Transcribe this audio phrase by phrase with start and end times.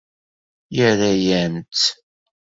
[0.75, 1.85] Yerra-yam-tt.